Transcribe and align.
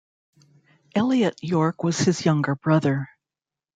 Elliot 0.95 1.37
Yorke 1.43 1.83
was 1.83 1.99
his 1.99 2.25
younger 2.25 2.55
brother. 2.55 3.07